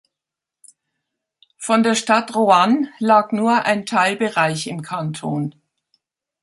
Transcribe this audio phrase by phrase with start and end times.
[1.59, 5.53] Von der Stadt Roanne lag nur ein Teilbereich im Kanton.